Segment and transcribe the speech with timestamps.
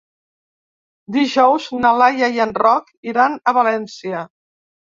[1.17, 4.29] Dijous na Laia i en Roc iran a València.